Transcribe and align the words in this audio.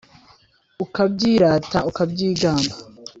Ukabyirata 0.85 1.77
ukabyigamba 1.89 2.73